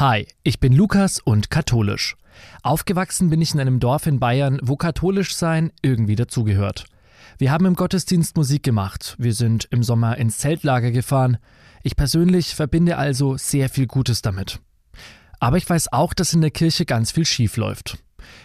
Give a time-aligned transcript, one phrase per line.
[0.00, 2.14] Hi, ich bin Lukas und katholisch.
[2.62, 6.84] Aufgewachsen bin ich in einem Dorf in Bayern, wo katholisch sein irgendwie dazugehört.
[7.36, 11.38] Wir haben im Gottesdienst Musik gemacht, wir sind im Sommer ins Zeltlager gefahren.
[11.82, 14.60] Ich persönlich verbinde also sehr viel Gutes damit.
[15.40, 17.98] Aber ich weiß auch, dass in der Kirche ganz viel schief läuft.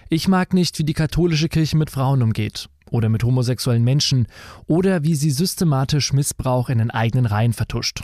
[0.10, 4.26] Ich mag nicht, wie die katholische Kirche mit Frauen umgeht oder mit homosexuellen Menschen
[4.66, 8.02] oder wie sie systematisch Missbrauch in den eigenen Reihen vertuscht.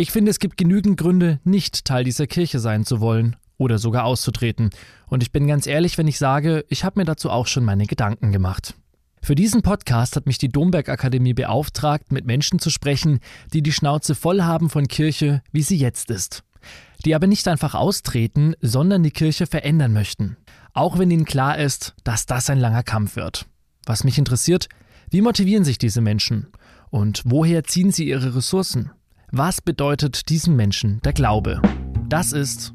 [0.00, 4.04] Ich finde, es gibt genügend Gründe, nicht Teil dieser Kirche sein zu wollen oder sogar
[4.04, 4.70] auszutreten.
[5.08, 7.84] Und ich bin ganz ehrlich, wenn ich sage, ich habe mir dazu auch schon meine
[7.84, 8.76] Gedanken gemacht.
[9.24, 13.18] Für diesen Podcast hat mich die Domberg Akademie beauftragt, mit Menschen zu sprechen,
[13.52, 16.44] die die Schnauze voll haben von Kirche, wie sie jetzt ist.
[17.04, 20.36] Die aber nicht einfach austreten, sondern die Kirche verändern möchten.
[20.74, 23.46] Auch wenn ihnen klar ist, dass das ein langer Kampf wird.
[23.84, 24.68] Was mich interessiert,
[25.10, 26.46] wie motivieren sich diese Menschen?
[26.88, 28.92] Und woher ziehen sie ihre Ressourcen?
[29.30, 31.60] Was bedeutet diesen Menschen der Glaube?
[32.08, 32.72] Das ist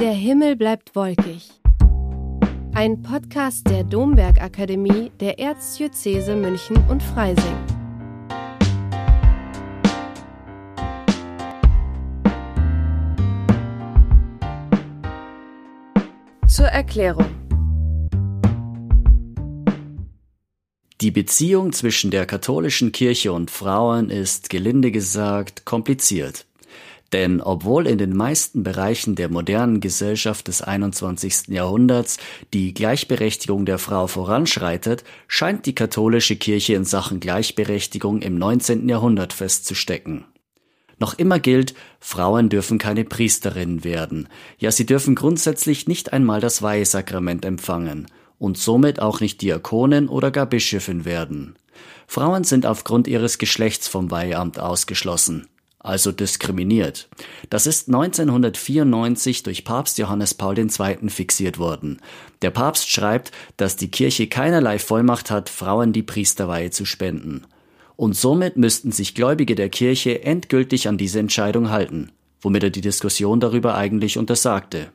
[0.00, 1.50] Der Himmel bleibt wolkig.
[2.72, 7.58] Ein Podcast der Domberg Akademie der Erzdiözese München und Freising.
[16.46, 17.41] Zur Erklärung.
[21.02, 26.46] Die Beziehung zwischen der katholischen Kirche und Frauen ist, gelinde gesagt, kompliziert.
[27.12, 31.48] Denn obwohl in den meisten Bereichen der modernen Gesellschaft des 21.
[31.48, 32.18] Jahrhunderts
[32.54, 38.88] die Gleichberechtigung der Frau voranschreitet, scheint die katholische Kirche in Sachen Gleichberechtigung im 19.
[38.88, 40.24] Jahrhundert festzustecken.
[41.00, 44.28] Noch immer gilt, Frauen dürfen keine Priesterinnen werden.
[44.56, 48.06] Ja, sie dürfen grundsätzlich nicht einmal das Weihesakrament empfangen
[48.42, 51.54] und somit auch nicht Diakonin oder gar Bischöfin werden.
[52.08, 55.46] Frauen sind aufgrund ihres Geschlechts vom Weiheamt ausgeschlossen,
[55.78, 57.08] also diskriminiert.
[57.50, 61.08] Das ist 1994 durch Papst Johannes Paul II.
[61.08, 62.00] fixiert worden.
[62.42, 67.46] Der Papst schreibt, dass die Kirche keinerlei Vollmacht hat, Frauen die Priesterweihe zu spenden.
[67.94, 72.80] Und somit müssten sich Gläubige der Kirche endgültig an diese Entscheidung halten, womit er die
[72.80, 74.88] Diskussion darüber eigentlich untersagte.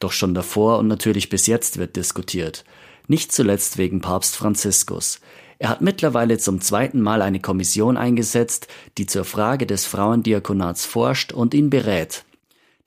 [0.00, 2.64] Doch schon davor und natürlich bis jetzt wird diskutiert.
[3.08, 5.20] Nicht zuletzt wegen Papst Franziskus.
[5.58, 11.32] Er hat mittlerweile zum zweiten Mal eine Kommission eingesetzt, die zur Frage des Frauendiakonats forscht
[11.32, 12.24] und ihn berät.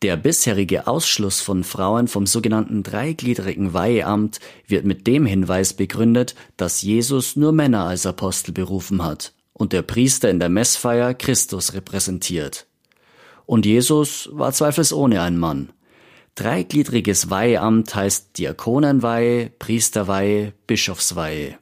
[0.01, 6.81] Der bisherige Ausschluss von Frauen vom sogenannten dreigliedrigen Weiheamt wird mit dem Hinweis begründet, dass
[6.81, 12.65] Jesus nur Männer als Apostel berufen hat und der Priester in der Messfeier Christus repräsentiert.
[13.45, 15.71] Und Jesus war zweifelsohne ein Mann.
[16.35, 21.59] Dreigliedriges Weiheamt heißt Diakonenweihe, Priesterweihe, Bischofsweihe.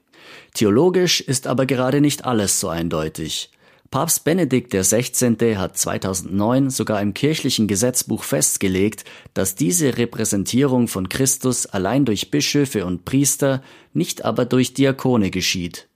[0.53, 3.51] Theologisch ist aber gerade nicht alles so eindeutig.
[3.89, 5.57] Papst Benedikt XVI.
[5.57, 12.85] hat 2009 sogar im kirchlichen Gesetzbuch festgelegt, dass diese Repräsentierung von Christus allein durch Bischöfe
[12.85, 13.61] und Priester,
[13.91, 15.89] nicht aber durch Diakone geschieht.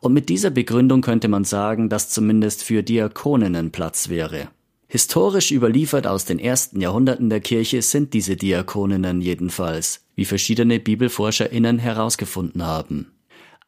[0.00, 4.48] Und mit dieser Begründung könnte man sagen, dass zumindest für Diakoninnen Platz wäre.
[4.86, 11.78] Historisch überliefert aus den ersten Jahrhunderten der Kirche sind diese Diakoninnen jedenfalls, wie verschiedene BibelforscherInnen
[11.78, 13.10] herausgefunden haben.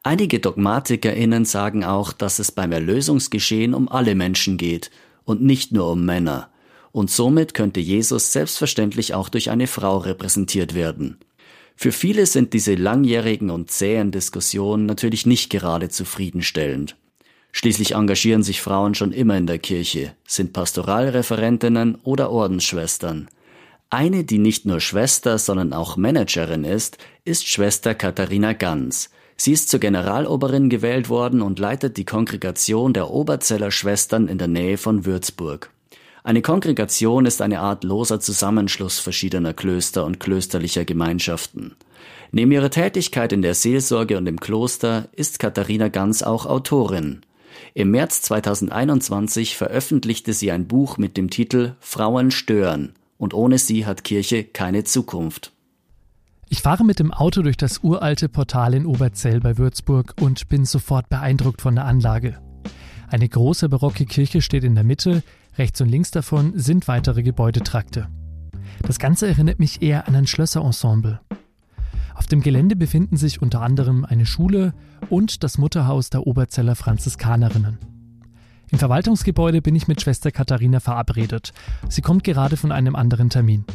[0.03, 4.89] Einige DogmatikerInnen sagen auch, dass es beim Erlösungsgeschehen um alle Menschen geht
[5.25, 6.49] und nicht nur um Männer.
[6.93, 11.17] Und somit könnte Jesus selbstverständlich auch durch eine Frau repräsentiert werden.
[11.75, 16.95] Für viele sind diese langjährigen und zähen Diskussionen natürlich nicht gerade zufriedenstellend.
[17.57, 23.29] Schließlich engagieren sich Frauen schon immer in der Kirche, sind Pastoralreferentinnen oder Ordensschwestern.
[23.89, 29.09] Eine, die nicht nur Schwester, sondern auch Managerin ist, ist Schwester Katharina Ganz.
[29.37, 34.49] Sie ist zur Generaloberin gewählt worden und leitet die Kongregation der Oberzeller Schwestern in der
[34.49, 35.71] Nähe von Würzburg.
[36.23, 41.75] Eine Kongregation ist eine Art loser Zusammenschluss verschiedener Klöster und klösterlicher Gemeinschaften.
[42.31, 47.21] Neben ihrer Tätigkeit in der Seelsorge und im Kloster ist Katharina Ganz auch Autorin.
[47.77, 53.85] Im März 2021 veröffentlichte sie ein Buch mit dem Titel Frauen stören und ohne sie
[53.85, 55.53] hat Kirche keine Zukunft.
[56.49, 60.65] Ich fahre mit dem Auto durch das uralte Portal in Oberzell bei Würzburg und bin
[60.65, 62.39] sofort beeindruckt von der Anlage.
[63.09, 65.21] Eine große barocke Kirche steht in der Mitte,
[65.59, 68.07] rechts und links davon sind weitere Gebäudetrakte.
[68.87, 71.19] Das Ganze erinnert mich eher an ein Schlösserensemble.
[72.17, 74.73] Auf dem Gelände befinden sich unter anderem eine Schule
[75.09, 77.77] und das Mutterhaus der Oberzeller Franziskanerinnen.
[78.71, 81.53] Im Verwaltungsgebäude bin ich mit Schwester Katharina verabredet.
[81.87, 83.65] Sie kommt gerade von einem anderen Termin.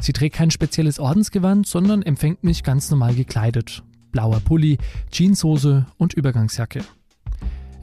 [0.00, 3.84] Sie trägt kein spezielles Ordensgewand, sondern empfängt mich ganz normal gekleidet.
[4.10, 4.78] Blauer Pulli,
[5.12, 6.80] Jeanshose und Übergangsjacke.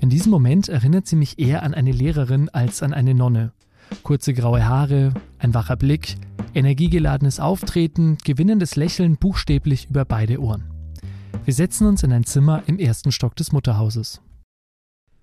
[0.01, 3.53] In diesem Moment erinnert sie mich eher an eine Lehrerin als an eine Nonne.
[4.01, 6.15] Kurze graue Haare, ein wacher Blick,
[6.53, 10.63] energiegeladenes Auftreten, gewinnendes Lächeln buchstäblich über beide Ohren.
[11.45, 14.21] Wir setzen uns in ein Zimmer im ersten Stock des Mutterhauses.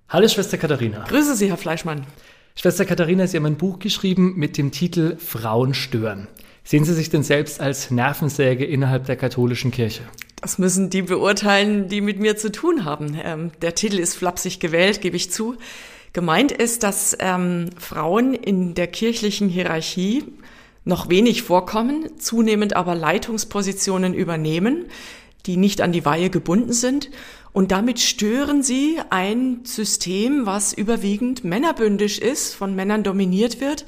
[0.09, 1.05] Hallo Schwester Katharina.
[1.05, 2.07] Grüße Sie, Herr Fleischmann.
[2.55, 6.29] Schwester Katharina, Sie haben ein Buch geschrieben mit dem Titel Frauen stören.
[6.63, 10.03] Sehen Sie sich denn selbst als Nervensäge innerhalb der katholischen Kirche?
[10.41, 13.19] Das müssen die beurteilen, die mit mir zu tun haben.
[13.23, 15.57] Ähm, der Titel ist flapsig gewählt, gebe ich zu.
[16.13, 20.25] Gemeint ist, dass ähm, Frauen in der kirchlichen Hierarchie
[20.85, 24.87] noch wenig vorkommen, zunehmend aber Leitungspositionen übernehmen,
[25.47, 27.11] die nicht an die Weihe gebunden sind.
[27.53, 33.87] Und damit stören sie ein System, was überwiegend männerbündisch ist, von Männern dominiert wird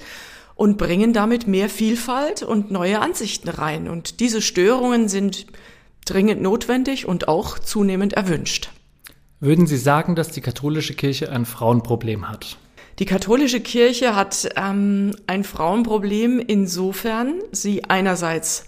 [0.55, 3.89] und bringen damit mehr Vielfalt und neue Ansichten rein.
[3.89, 5.47] Und diese Störungen sind
[6.05, 8.71] dringend notwendig und auch zunehmend erwünscht.
[9.43, 12.59] Würden Sie sagen, dass die katholische Kirche ein Frauenproblem hat?
[13.01, 18.67] Die katholische Kirche hat ähm, ein Frauenproblem insofern, sie einerseits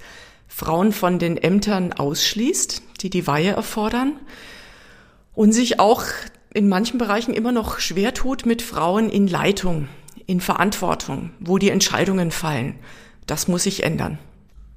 [0.48, 4.14] Frauen von den Ämtern ausschließt, die die Weihe erfordern,
[5.32, 6.02] und sich auch
[6.52, 9.86] in manchen Bereichen immer noch schwer tut mit Frauen in Leitung,
[10.26, 12.74] in Verantwortung, wo die Entscheidungen fallen.
[13.28, 14.18] Das muss sich ändern.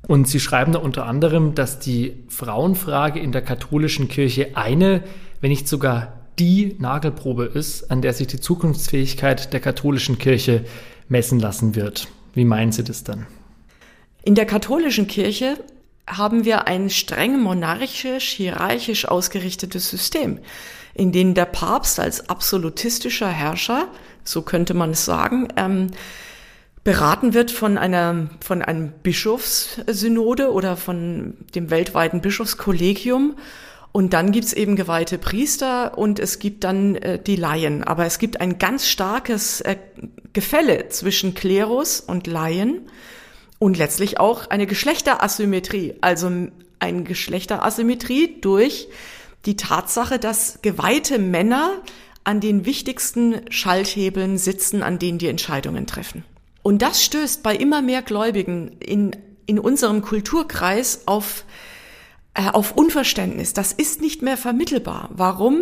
[0.07, 5.03] Und Sie schreiben da unter anderem, dass die Frauenfrage in der katholischen Kirche eine,
[5.41, 10.65] wenn nicht sogar die Nagelprobe ist, an der sich die Zukunftsfähigkeit der katholischen Kirche
[11.09, 12.07] messen lassen wird.
[12.33, 13.25] Wie meinen Sie das dann?
[14.23, 15.57] In der katholischen Kirche
[16.05, 20.39] haben wir ein streng monarchisch, hierarchisch ausgerichtetes System,
[20.93, 23.87] in dem der Papst als absolutistischer Herrscher,
[24.23, 25.91] so könnte man es sagen, ähm,
[26.83, 33.35] beraten wird von einer, von einem Bischofssynode oder von dem weltweiten Bischofskollegium.
[33.97, 37.83] Und dann gibt's eben geweihte Priester und es gibt dann äh, die Laien.
[37.83, 39.75] Aber es gibt ein ganz starkes äh,
[40.33, 42.81] Gefälle zwischen Klerus und Laien
[43.57, 45.95] und letztlich auch eine Geschlechterasymmetrie.
[46.01, 46.29] Also
[46.77, 48.87] eine Geschlechterasymmetrie durch
[49.47, 51.81] die Tatsache, dass geweihte Männer
[52.23, 56.23] an den wichtigsten Schalthebeln sitzen, an denen die Entscheidungen treffen.
[56.61, 59.15] Und das stößt bei immer mehr Gläubigen in,
[59.47, 61.45] in unserem Kulturkreis auf,
[62.37, 63.53] auf Unverständnis.
[63.53, 65.09] Das ist nicht mehr vermittelbar.
[65.13, 65.61] Warum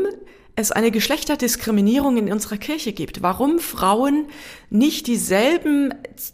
[0.55, 4.27] es eine Geschlechterdiskriminierung in unserer Kirche gibt, warum Frauen
[4.69, 5.93] nicht dieselben,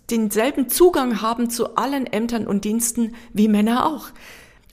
[0.10, 4.10] denselben Zugang haben zu allen Ämtern und Diensten wie Männer auch.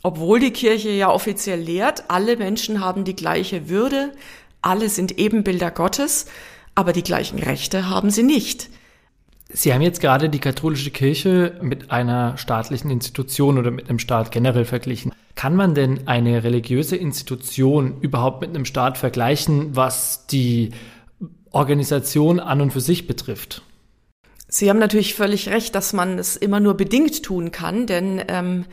[0.02, 4.12] Obwohl die Kirche ja offiziell lehrt, alle Menschen haben die gleiche Würde,
[4.60, 6.26] alle sind Ebenbilder Gottes,
[6.74, 8.68] aber die gleichen Rechte haben sie nicht.
[9.50, 14.30] Sie haben jetzt gerade die katholische Kirche mit einer staatlichen Institution oder mit einem Staat
[14.30, 15.12] generell verglichen.
[15.38, 20.70] Kann man denn eine religiöse Institution überhaupt mit einem Staat vergleichen, was die
[21.52, 23.62] Organisation an und für sich betrifft?
[24.48, 28.64] Sie haben natürlich völlig recht, dass man es immer nur bedingt tun kann, denn ähm,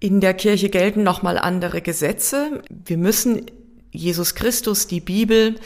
[0.00, 2.62] in der Kirche gelten nochmal andere Gesetze.
[2.70, 3.42] Wir müssen
[3.90, 5.56] Jesus Christus, die Bibel,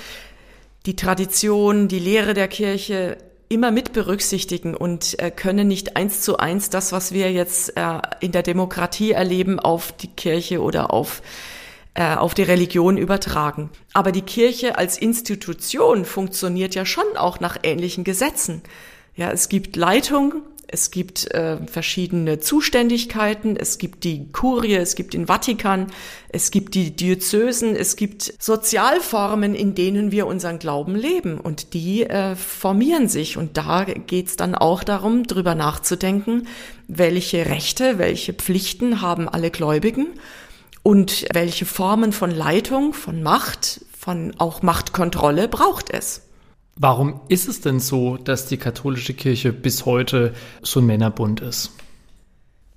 [0.85, 3.19] die Tradition, die Lehre der Kirche
[3.49, 8.01] immer mit berücksichtigen und äh, können nicht eins zu eins das, was wir jetzt äh,
[8.21, 11.23] in der Demokratie erleben, auf die Kirche oder auf
[11.95, 13.71] äh, auf die Religion übertragen.
[13.93, 18.63] Aber die Kirche als Institution funktioniert ja schon auch nach ähnlichen Gesetzen.
[19.17, 20.35] Ja, es gibt Leitung,
[20.71, 25.87] es gibt äh, verschiedene Zuständigkeiten, es gibt die Kurie, es gibt den Vatikan,
[26.29, 31.41] es gibt die Diözesen, es gibt Sozialformen, in denen wir unseren Glauben leben.
[31.41, 33.39] Und die äh, formieren sich.
[33.39, 36.47] Und da geht's dann auch darum, drüber nachzudenken,
[36.87, 40.09] welche Rechte, welche Pflichten haben alle Gläubigen
[40.83, 46.28] und welche Formen von Leitung, von Macht, von auch Machtkontrolle braucht es.
[46.81, 50.33] Warum ist es denn so, dass die katholische Kirche bis heute
[50.63, 51.73] so ein Männerbund ist?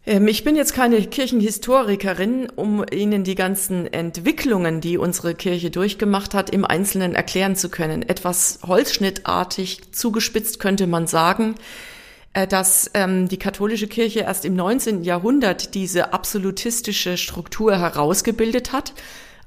[0.07, 6.33] Ähm, ich bin jetzt keine Kirchenhistorikerin, um Ihnen die ganzen Entwicklungen, die unsere Kirche durchgemacht
[6.33, 8.01] hat, im Einzelnen erklären zu können.
[8.01, 11.53] Etwas holzschnittartig zugespitzt könnte man sagen,
[12.33, 15.03] äh, dass ähm, die katholische Kirche erst im 19.
[15.03, 18.93] Jahrhundert diese absolutistische Struktur herausgebildet hat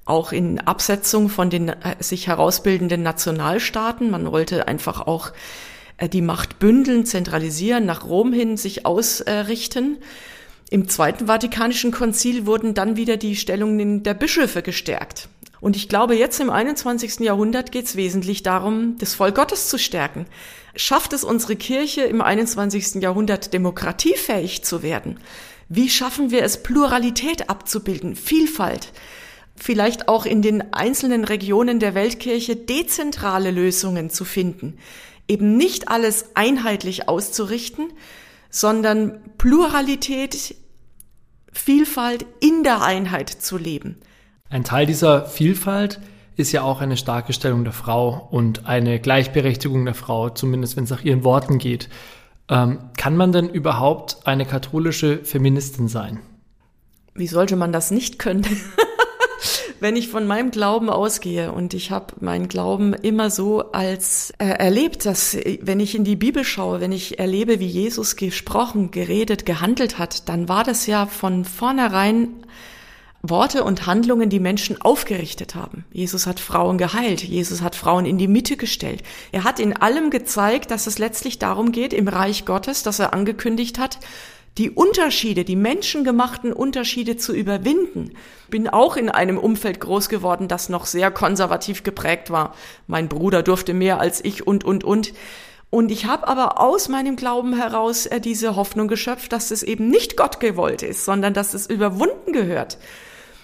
[0.05, 4.11] auch in Absetzung von den äh, sich herausbildenden Nationalstaaten.
[4.11, 5.33] Man wollte einfach auch
[5.97, 9.99] äh, die Macht bündeln, zentralisieren, nach Rom hin sich ausrichten.
[10.71, 15.29] Im Zweiten Vatikanischen Konzil wurden dann wieder die Stellungen der Bischöfe gestärkt.
[15.61, 17.21] Und ich glaube, jetzt im 21.
[17.21, 20.27] Jahrhundert geht es wesentlich darum, das Volk Gottes zu stärken.
[20.77, 22.97] Schafft es unsere Kirche im 21.
[23.03, 25.21] Jahrhundert demokratiefähig zu werden?
[25.71, 28.93] Wie schaffen wir es, Pluralität abzubilden, Vielfalt?
[29.57, 34.79] Vielleicht auch in den einzelnen Regionen der Weltkirche dezentrale Lösungen zu finden,
[35.29, 37.93] eben nicht alles einheitlich auszurichten,
[38.51, 40.57] sondern Pluralität,
[41.53, 43.97] Vielfalt in der Einheit zu leben.
[44.51, 46.01] Ein Teil dieser Vielfalt
[46.37, 50.85] ist ja auch eine starke Stellung der Frau und eine Gleichberechtigung der Frau, zumindest wenn
[50.85, 51.89] es nach ihren Worten geht.
[52.49, 56.21] Ähm, kann man denn überhaupt eine katholische Feministin sein?
[57.15, 58.45] Wie sollte man das nicht können?
[59.81, 64.47] wenn ich von meinem Glauben ausgehe und ich habe meinen Glauben immer so als äh,
[64.47, 69.47] erlebt, dass wenn ich in die Bibel schaue, wenn ich erlebe, wie Jesus gesprochen, geredet,
[69.47, 72.29] gehandelt hat, dann war das ja von vornherein
[73.27, 75.87] Worte und Handlungen, die Menschen aufgerichtet haben.
[75.93, 79.03] Jesus hat Frauen geheilt, Jesus hat Frauen in die Mitte gestellt.
[79.33, 83.15] Er hat in allem gezeigt, dass es letztlich darum geht, im Reich Gottes, dass er
[83.15, 83.99] angekündigt hat,
[84.59, 88.13] die Unterschiede, die menschengemachten Unterschiede zu überwinden.
[88.49, 92.55] Bin auch in einem Umfeld groß geworden, das noch sehr konservativ geprägt war.
[92.87, 95.13] Mein Bruder durfte mehr als ich und, und, und.
[95.71, 99.89] Und ich habe aber aus meinem Glauben heraus äh, diese Hoffnung geschöpft, dass es eben
[99.89, 102.79] nicht Gott gewollt ist, sondern dass es überwunden gehört.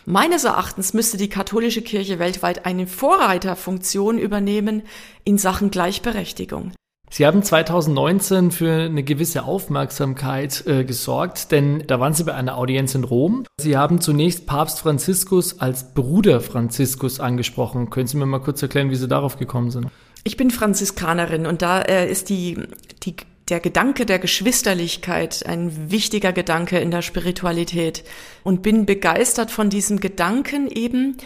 [0.06, 4.82] Meines Erachtens müsste die katholische Kirche weltweit eine Vorreiterfunktion übernehmen
[5.24, 6.72] in Sachen Gleichberechtigung.
[7.12, 12.56] Sie haben 2019 für eine gewisse Aufmerksamkeit äh, gesorgt, denn da waren Sie bei einer
[12.56, 13.44] Audienz in Rom.
[13.60, 17.90] Sie haben zunächst Papst Franziskus als Bruder Franziskus angesprochen.
[17.90, 19.88] Können Sie mir mal kurz erklären, wie Sie darauf gekommen sind?
[20.22, 22.58] Ich bin Franziskanerin und da äh, ist die,
[23.02, 23.16] die,
[23.48, 28.04] der Gedanke der Geschwisterlichkeit ein wichtiger Gedanke in der Spiritualität
[28.44, 31.16] und bin begeistert von diesem Gedanken eben,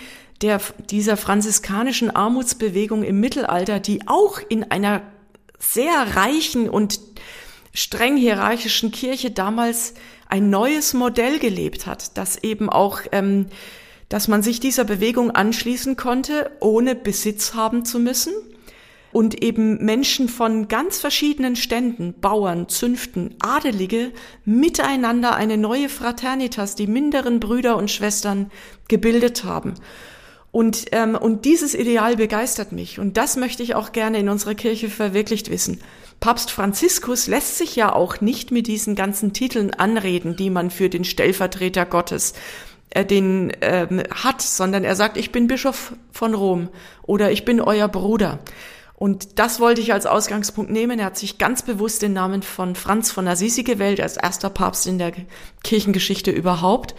[0.41, 0.61] der,
[0.91, 5.03] dieser franziskanischen Armutsbewegung im Mittelalter, die auch in einer
[5.73, 7.01] sehr reichen und
[7.73, 9.95] streng hierarchischen Kirche damals
[10.29, 13.47] ein neues Modell gelebt hat, das eben auch, ähm,
[14.09, 18.33] dass man sich dieser Bewegung anschließen konnte, ohne Besitz haben zu müssen
[19.13, 24.13] und eben Menschen von ganz verschiedenen Ständen, Bauern, Zünften, Adelige,
[24.45, 28.51] miteinander eine neue Fraternitas, die minderen Brüder und Schwestern
[28.89, 29.75] gebildet haben.
[30.55, 33.01] Und, ähm, und dieses Ideal begeistert mich.
[33.01, 35.81] Und das möchte ich auch gerne in unserer Kirche verwirklicht wissen.
[36.21, 40.89] Papst Franziskus lässt sich ja auch nicht mit diesen ganzen Titeln anreden, die man für
[40.89, 42.35] den Stellvertreter Gottes
[42.91, 46.69] äh, den ähm, hat, sondern er sagt, ich bin Bischof von Rom
[47.03, 48.39] oder ich bin euer Bruder.
[48.95, 51.01] Und das wollte ich als Ausgangspunkt nehmen.
[51.01, 54.87] Er hat sich ganz bewusst den Namen von Franz von Assisi gewählt, als erster Papst
[54.87, 55.15] in der
[55.65, 56.95] Kirchengeschichte überhaupt.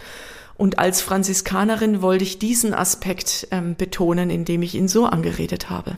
[0.56, 5.96] Und als Franziskanerin wollte ich diesen Aspekt ähm, betonen, indem ich ihn so angeredet habe.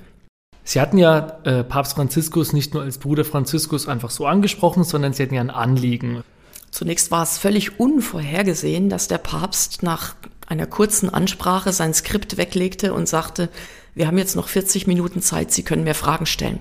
[0.64, 5.12] Sie hatten ja äh, Papst Franziskus nicht nur als Bruder Franziskus einfach so angesprochen, sondern
[5.12, 6.22] Sie hatten ja ein Anliegen.
[6.70, 10.14] Zunächst war es völlig unvorhergesehen, dass der Papst nach
[10.46, 13.48] einer kurzen Ansprache sein Skript weglegte und sagte,
[13.94, 16.60] wir haben jetzt noch 40 Minuten Zeit, Sie können mir Fragen stellen.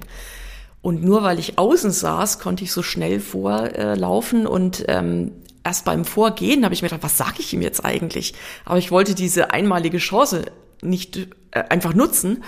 [0.82, 5.32] Und nur weil ich außen saß, konnte ich so schnell vorlaufen und ähm,
[5.68, 8.34] erst beim Vorgehen habe ich mir gedacht, was sage ich ihm jetzt eigentlich?
[8.64, 10.46] Aber ich wollte diese einmalige Chance
[10.82, 11.18] nicht
[11.52, 12.44] äh, einfach nutzen.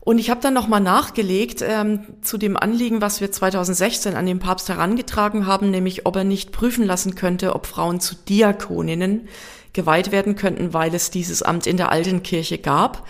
[0.00, 4.38] Und ich habe dann nochmal nachgelegt ähm, zu dem Anliegen, was wir 2016 an den
[4.38, 9.28] Papst herangetragen haben, nämlich ob er nicht prüfen lassen könnte, ob Frauen zu Diakoninnen
[9.72, 13.06] geweiht werden könnten, weil es dieses Amt in der alten Kirche gab.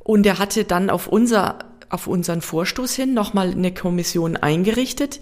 [0.00, 5.20] Und er hatte dann auf unser auf unseren Vorstoß hin nochmal eine Kommission eingerichtet,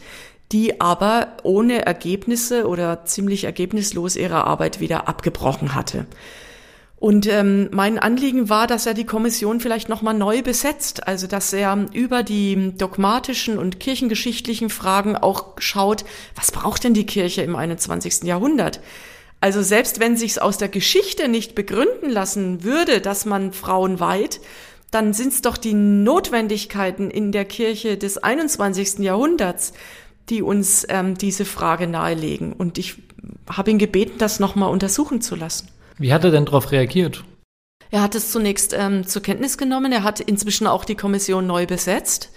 [0.53, 6.07] die aber ohne Ergebnisse oder ziemlich ergebnislos ihre Arbeit wieder abgebrochen hatte.
[7.01, 11.53] Und ähm, mein Anliegen war, dass er die Kommission vielleicht nochmal neu besetzt, also dass
[11.53, 17.55] er über die dogmatischen und kirchengeschichtlichen Fragen auch schaut, was braucht denn die Kirche im
[17.55, 18.25] 21.
[18.25, 18.81] Jahrhundert?
[19.41, 24.41] Also selbst wenn sich's aus der Geschichte nicht begründen lassen würde, dass man Frauen weiht,
[24.91, 28.99] dann sind's doch die Notwendigkeiten in der Kirche des 21.
[29.01, 29.73] Jahrhunderts,
[30.31, 32.53] die uns ähm, diese Frage nahelegen.
[32.53, 32.97] Und ich
[33.49, 35.69] habe ihn gebeten, das nochmal untersuchen zu lassen.
[35.99, 37.25] Wie hat er denn darauf reagiert?
[37.91, 39.93] Er hat es zunächst ähm, zur Kenntnis genommen.
[39.93, 42.31] Er hat inzwischen auch die Kommission neu besetzt.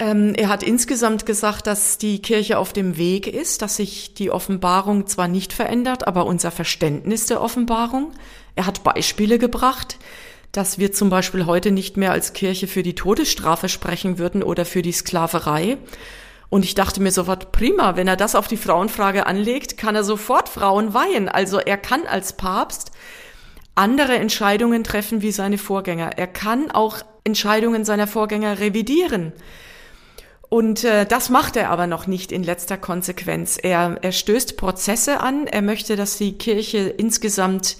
[0.00, 4.30] Ähm, er hat insgesamt gesagt, dass die Kirche auf dem Weg ist, dass sich die
[4.30, 8.12] Offenbarung zwar nicht verändert, aber unser Verständnis der Offenbarung.
[8.54, 9.98] Er hat Beispiele gebracht,
[10.52, 14.64] dass wir zum Beispiel heute nicht mehr als Kirche für die Todesstrafe sprechen würden oder
[14.64, 15.78] für die Sklaverei,
[16.50, 20.04] und ich dachte mir sofort, prima, wenn er das auf die Frauenfrage anlegt, kann er
[20.04, 21.28] sofort Frauen weihen.
[21.28, 22.90] Also er kann als Papst
[23.74, 26.12] andere Entscheidungen treffen wie seine Vorgänger.
[26.16, 29.32] Er kann auch Entscheidungen seiner Vorgänger revidieren.
[30.48, 33.58] Und äh, das macht er aber noch nicht in letzter Konsequenz.
[33.62, 35.46] Er, er stößt Prozesse an.
[35.46, 37.76] Er möchte, dass die Kirche insgesamt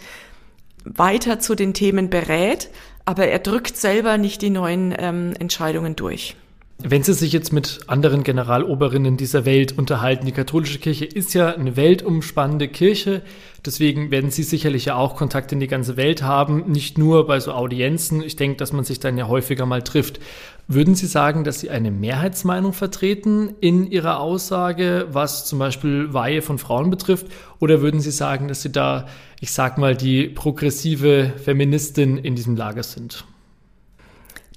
[0.85, 2.69] weiter zu den Themen berät,
[3.07, 6.37] aber er drückt selber nicht die neuen ähm, Entscheidungen durch.
[6.81, 11.53] Wenn Sie sich jetzt mit anderen Generaloberinnen dieser Welt unterhalten, die katholische Kirche ist ja
[11.53, 13.23] eine weltumspannende Kirche,
[13.67, 17.41] deswegen werden Sie sicherlich ja auch Kontakt in die ganze Welt haben, nicht nur bei
[17.41, 18.23] so Audienzen.
[18.23, 20.21] Ich denke, dass man sich dann ja häufiger mal trifft.
[20.69, 26.43] Würden Sie sagen, dass Sie eine Mehrheitsmeinung vertreten in Ihrer Aussage, was zum Beispiel Weihe
[26.43, 27.27] von Frauen betrifft?
[27.59, 29.09] Oder würden Sie sagen, dass Sie da,
[29.41, 33.25] ich sag mal, die progressive Feministin in diesem Lager sind?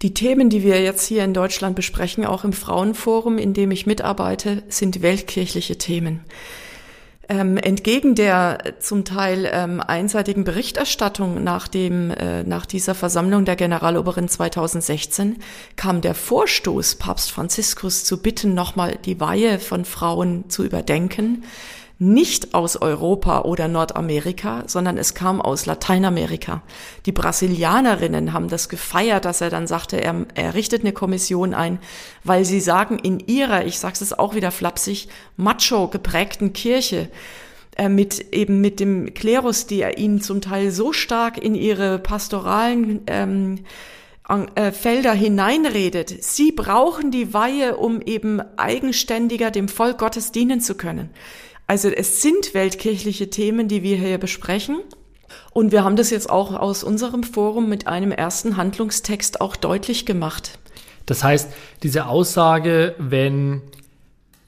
[0.01, 3.86] Die Themen, die wir jetzt hier in Deutschland besprechen, auch im Frauenforum, in dem ich
[3.86, 6.22] mitarbeite, sind weltkirchliche Themen.
[7.29, 13.55] Ähm, entgegen der zum Teil ähm, einseitigen Berichterstattung nach, dem, äh, nach dieser Versammlung der
[13.55, 15.38] Generaloberin 2016
[15.75, 21.43] kam der Vorstoß, Papst Franziskus zu bitten, nochmal die Weihe von Frauen zu überdenken,
[22.01, 26.63] nicht aus Europa oder Nordamerika, sondern es kam aus Lateinamerika.
[27.05, 31.77] Die Brasilianerinnen haben das gefeiert, dass er dann sagte, er, er richtet eine Kommission ein,
[32.24, 37.08] weil sie sagen, in ihrer, ich sage es auch wieder flapsig, macho geprägten Kirche,
[37.77, 42.00] äh, mit eben mit dem Klerus, die er ihnen zum Teil so stark in ihre
[42.00, 43.60] pastoralen ähm,
[44.55, 46.24] äh, Felder hineinredet.
[46.24, 51.12] Sie brauchen die Weihe, um eben eigenständiger dem Volk Gottes dienen zu können.
[51.71, 54.81] Also es sind weltkirchliche Themen, die wir hier besprechen.
[55.53, 60.05] Und wir haben das jetzt auch aus unserem Forum mit einem ersten Handlungstext auch deutlich
[60.05, 60.59] gemacht.
[61.05, 61.49] Das heißt,
[61.81, 63.61] diese Aussage, wenn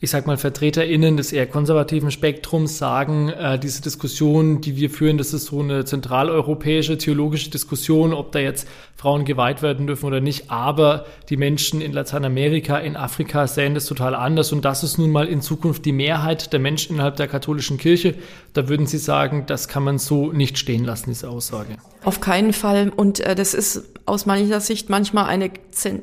[0.04, 5.18] ich sag mal, VertreterInnen des eher konservativen Spektrums sagen, äh, diese Diskussion, die wir führen,
[5.18, 8.68] das ist so eine zentraleuropäische theologische Diskussion, ob da jetzt
[8.98, 10.52] Frauen geweiht werden dürfen oder nicht.
[10.52, 14.52] Aber die Menschen in Lateinamerika, in Afrika sehen das total anders.
[14.52, 18.16] Und das ist nun mal in Zukunft die Mehrheit der Menschen innerhalb der katholischen Kirche.
[18.52, 21.78] Da würden Sie sagen, das kann man so nicht stehen lassen, diese Aussage.
[22.04, 22.92] Auf keinen Fall.
[22.94, 25.50] Und äh, das ist aus meiner Sicht manchmal eine,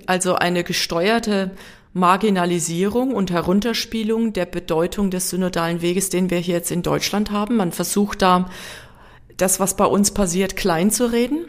[0.06, 1.50] also eine gesteuerte
[1.92, 7.56] Marginalisierung und Herunterspielung der Bedeutung des synodalen Weges, den wir hier jetzt in Deutschland haben.
[7.56, 8.48] Man versucht da,
[9.36, 11.46] das, was bei uns passiert, klein zu reden.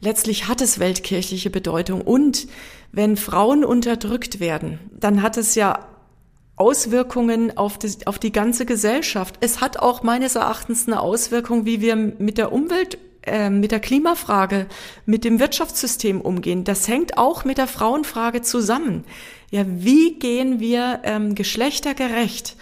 [0.00, 2.00] Letztlich hat es weltkirchliche Bedeutung.
[2.00, 2.46] Und
[2.90, 5.86] wenn Frauen unterdrückt werden, dann hat es ja
[6.56, 9.36] Auswirkungen auf die, auf die ganze Gesellschaft.
[9.40, 13.80] Es hat auch meines Erachtens eine Auswirkung, wie wir mit der Umwelt äh, mit der
[13.80, 14.66] Klimafrage,
[15.06, 16.64] mit dem Wirtschaftssystem umgehen.
[16.64, 19.04] Das hängt auch mit der Frauenfrage zusammen.
[19.50, 22.56] Ja, wie gehen wir ähm, geschlechtergerecht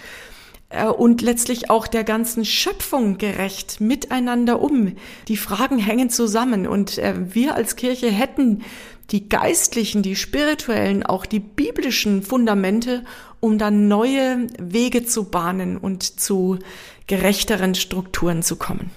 [0.68, 4.96] äh, und letztlich auch der ganzen Schöpfung gerecht miteinander um?
[5.29, 8.62] Die Fragen hängen zusammen und äh, wir als Kirche hätten
[9.11, 13.05] die geistlichen, die spirituellen, auch die biblischen Fundamente,
[13.40, 16.59] um dann neue Wege zu bahnen und zu
[17.07, 18.90] gerechteren Strukturen zu kommen.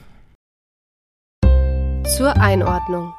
[2.06, 3.14] Zur Einordnung.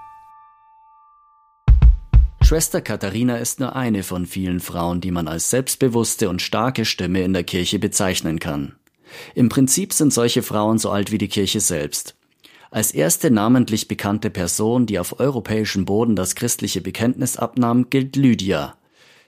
[2.42, 7.22] Schwester Katharina ist nur eine von vielen Frauen, die man als selbstbewusste und starke Stimme
[7.22, 8.76] in der Kirche bezeichnen kann.
[9.34, 12.14] Im Prinzip sind solche Frauen so alt wie die Kirche selbst.
[12.70, 18.76] Als erste namentlich bekannte Person, die auf europäischem Boden das christliche Bekenntnis abnahm, gilt Lydia.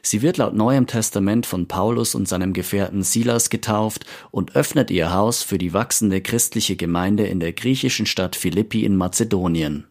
[0.09, 5.13] Sie wird laut Neuem Testament von Paulus und seinem Gefährten Silas getauft und öffnet ihr
[5.13, 9.89] Haus für die wachsende christliche Gemeinde in der griechischen Stadt Philippi in Mazedonien.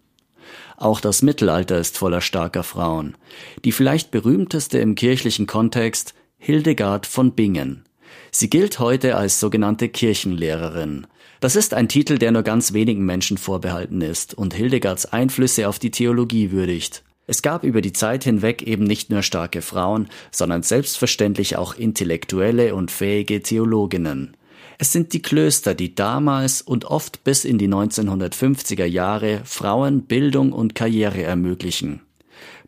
[0.77, 3.17] Auch das Mittelalter ist voller starker Frauen.
[3.65, 7.83] Die vielleicht berühmteste im kirchlichen Kontext Hildegard von Bingen.
[8.31, 11.07] Sie gilt heute als sogenannte Kirchenlehrerin.
[11.41, 15.77] Das ist ein Titel, der nur ganz wenigen Menschen vorbehalten ist und Hildegards Einflüsse auf
[15.77, 17.03] die Theologie würdigt.
[17.27, 22.75] Es gab über die Zeit hinweg eben nicht nur starke Frauen, sondern selbstverständlich auch intellektuelle
[22.75, 24.37] und fähige Theologinnen.
[24.77, 30.51] Es sind die Klöster, die damals und oft bis in die 1950er Jahre Frauen Bildung
[30.51, 32.01] und Karriere ermöglichen.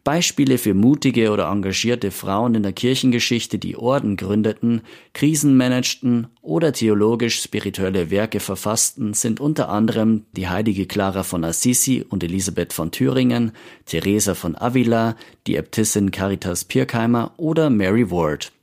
[0.07, 4.79] Beispiele für mutige oder engagierte Frauen in der Kirchengeschichte, die Orden gründeten,
[5.11, 12.23] Krisen managten oder theologisch-spirituelle Werke verfassten, sind unter anderem die heilige Clara von Assisi und
[12.23, 13.51] Elisabeth von Thüringen,
[13.85, 18.53] Teresa von Avila, die Äbtissin Caritas Pirkheimer oder Mary Ward.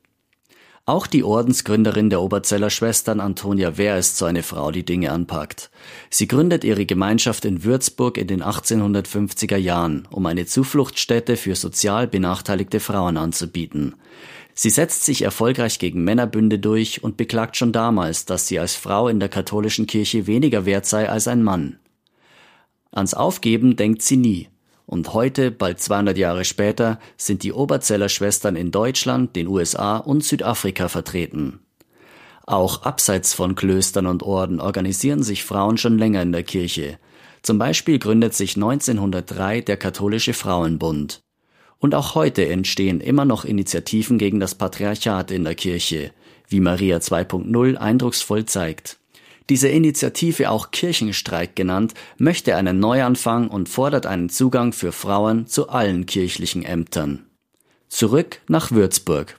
[0.87, 5.71] Auch die Ordensgründerin der Oberzeller Schwestern Antonia Wehr ist so eine Frau, die Dinge anpackt.
[6.11, 12.07] Sie gründet ihre Gemeinschaft in Würzburg in den 1850er Jahren, um eine Zufluchtsstätte für sozial
[12.07, 13.95] benachteiligte Frauen anzubieten.
[14.53, 19.09] Sie setzt sich erfolgreich gegen Männerbünde durch und beklagt schon damals, dass sie als Frau
[19.09, 21.79] in der katholischen Kirche weniger wert sei als ein Mann.
[22.93, 24.49] Ans Aufgeben denkt sie nie
[24.87, 30.25] und heute, bald 200 Jahre später, sind die Oberzeller Schwestern in Deutschland, den USA und
[30.25, 31.61] Südafrika vertreten.
[32.47, 36.99] Auch abseits von Klöstern und Orden organisieren sich Frauen schon länger in der Kirche.
[37.41, 41.23] Zum Beispiel gründet sich 1903 der Katholische Frauenbund.
[41.79, 46.13] Und auch heute entstehen immer noch Initiativen gegen das Patriarchat in der Kirche,
[46.49, 48.99] wie Maria 2.0 eindrucksvoll zeigt.
[49.51, 55.69] Diese Initiative, auch Kirchenstreik genannt, möchte einen Neuanfang und fordert einen Zugang für Frauen zu
[55.69, 57.27] allen kirchlichen Ämtern.
[57.89, 59.39] Zurück nach Würzburg.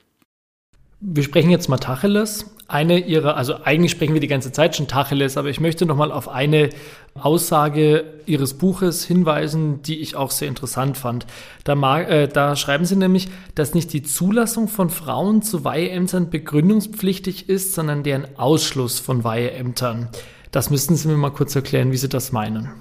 [0.99, 2.54] Wir sprechen jetzt mal Tacheles.
[2.67, 6.12] Eine ihrer, also eigentlich sprechen wir die ganze Zeit schon Tacheles, aber ich möchte nochmal
[6.12, 6.69] auf eine
[7.13, 11.28] Aussage Ihres Buches hinweisen, die ich auch sehr interessant fand.
[11.63, 16.32] Da, mag, äh, da schreiben Sie nämlich, dass nicht die Zulassung von Frauen zu Weiheämtern
[16.32, 20.10] begründungspflichtig ist, sondern deren Ausschluss von Weiheämtern.
[20.51, 22.71] Das müssten Sie mir mal kurz erklären, wie Sie das meinen.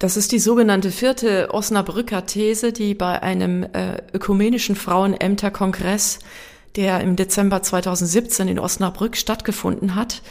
[0.00, 6.18] Das ist die sogenannte vierte Osnabrücker These, die bei einem äh, ökumenischen Frauenämterkongress
[6.76, 10.22] der im Dezember 2017 in Osnabrück stattgefunden hat,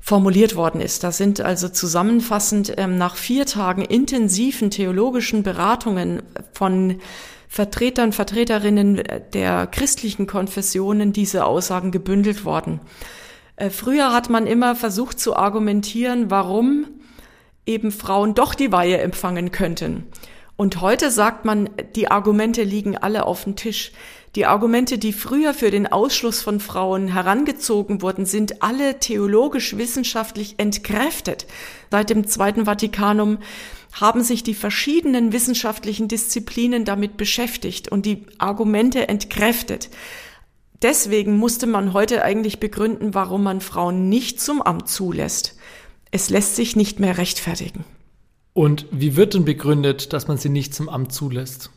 [0.00, 1.04] formuliert worden ist.
[1.04, 7.00] Da sind also zusammenfassend ähm, nach vier Tagen intensiven theologischen Beratungen von
[7.48, 9.02] Vertretern, Vertreterinnen
[9.32, 12.80] der christlichen Konfessionen diese Aussagen gebündelt worden.
[13.56, 16.86] Äh, früher hat man immer versucht zu argumentieren, warum
[17.66, 20.06] eben Frauen doch die Weihe empfangen könnten.
[20.56, 23.92] Und heute sagt man, die Argumente liegen alle auf dem Tisch.
[24.36, 31.46] Die Argumente, die früher für den Ausschluss von Frauen herangezogen wurden, sind alle theologisch-wissenschaftlich entkräftet.
[31.90, 33.38] Seit dem Zweiten Vatikanum
[33.92, 39.90] haben sich die verschiedenen wissenschaftlichen Disziplinen damit beschäftigt und die Argumente entkräftet.
[40.80, 45.56] Deswegen musste man heute eigentlich begründen, warum man Frauen nicht zum Amt zulässt.
[46.12, 47.84] Es lässt sich nicht mehr rechtfertigen.
[48.52, 51.70] Und wie wird denn begründet, dass man sie nicht zum Amt zulässt?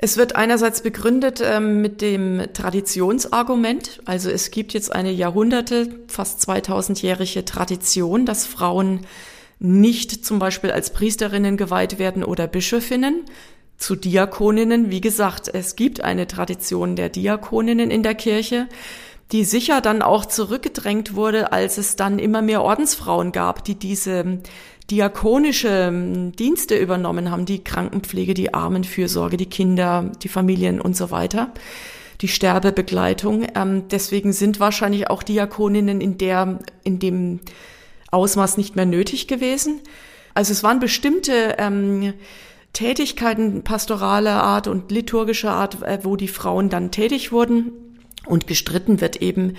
[0.00, 4.00] Es wird einerseits begründet ähm, mit dem Traditionsargument.
[4.04, 9.00] Also es gibt jetzt eine Jahrhunderte, fast 2000-jährige Tradition, dass Frauen
[9.58, 13.24] nicht zum Beispiel als Priesterinnen geweiht werden oder Bischöfinnen.
[13.76, 18.68] Zu Diakoninnen, wie gesagt, es gibt eine Tradition der Diakoninnen in der Kirche,
[19.32, 24.38] die sicher dann auch zurückgedrängt wurde, als es dann immer mehr Ordensfrauen gab, die diese
[24.90, 31.10] diakonische ähm, Dienste übernommen haben, die Krankenpflege, die Armenfürsorge, die Kinder, die Familien und so
[31.10, 31.52] weiter,
[32.20, 33.46] die Sterbebegleitung.
[33.54, 37.40] Ähm, deswegen sind wahrscheinlich auch Diakoninnen in der, in dem
[38.10, 39.80] Ausmaß nicht mehr nötig gewesen.
[40.34, 42.14] Also es waren bestimmte ähm,
[42.72, 47.72] Tätigkeiten pastoraler Art und liturgischer Art, äh, wo die Frauen dann tätig wurden.
[48.26, 49.54] Und gestritten wird eben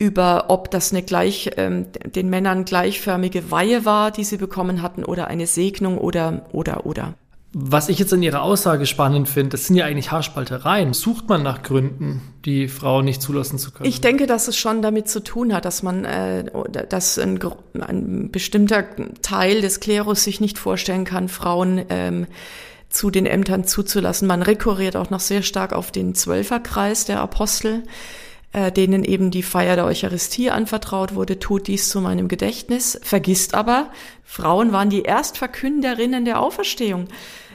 [0.00, 5.04] über, ob das eine gleich, ähm, den Männern gleichförmige Weihe war, die sie bekommen hatten,
[5.04, 7.14] oder eine Segnung oder, oder, oder.
[7.52, 10.94] Was ich jetzt an Ihrer Aussage spannend finde, das sind ja eigentlich Haarspaltereien.
[10.94, 13.88] Sucht man nach Gründen, die Frauen nicht zulassen zu können?
[13.88, 16.44] Ich denke, dass es schon damit zu tun hat, dass man, äh,
[16.88, 17.38] dass ein,
[17.80, 18.84] ein bestimmter
[19.20, 22.26] Teil des Klerus sich nicht vorstellen kann, Frauen ähm,
[22.88, 24.28] zu den Ämtern zuzulassen.
[24.28, 27.82] Man rekurriert auch noch sehr stark auf den Zwölferkreis der Apostel
[28.52, 33.54] äh, denen eben die Feier der Eucharistie anvertraut wurde, tut dies zu meinem Gedächtnis, vergisst
[33.54, 33.90] aber,
[34.24, 37.08] Frauen waren die Erstverkünderinnen der Auferstehung.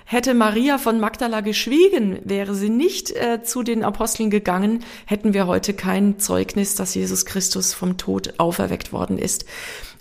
[0.08, 5.48] Hätte Maria von Magdala geschwiegen, wäre sie nicht äh, zu den Aposteln gegangen, hätten wir
[5.48, 9.46] heute kein Zeugnis, dass Jesus Christus vom Tod auferweckt worden ist.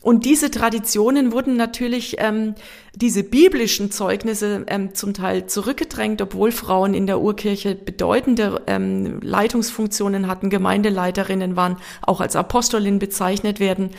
[0.04, 2.54] Und diese Traditionen wurden natürlich, ähm,
[2.94, 10.26] diese biblischen Zeugnisse ähm, zum Teil zurückgedrängt, obwohl Frauen in der Urkirche bedeutende ähm, Leitungsfunktionen
[10.26, 13.92] hatten, Gemeindeleiterinnen waren, auch als Apostolin bezeichnet werden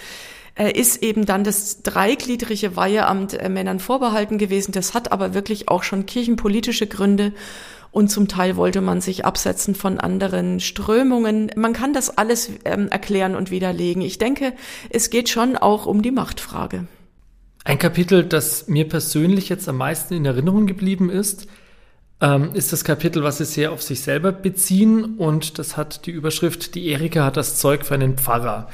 [0.53, 4.73] äh, ist eben dann das dreigliedrige Weiheamt äh, Männern vorbehalten gewesen.
[4.73, 7.33] Das hat aber wirklich auch schon kirchenpolitische Gründe
[7.95, 11.49] und zum Teil wollte man sich absetzen von anderen Strömungen.
[11.55, 14.01] Man kann das alles ähm, erklären und widerlegen.
[14.01, 14.51] Ich denke,
[14.89, 16.87] es geht schon auch um die Machtfrage.
[17.63, 21.47] Ein Kapitel, das mir persönlich jetzt am meisten in Erinnerung geblieben ist,
[22.19, 26.11] ähm, ist das Kapitel, was sie sehr auf sich selber beziehen und das hat die
[26.11, 28.67] Überschrift, die Erika hat das Zeug für einen Pfarrer.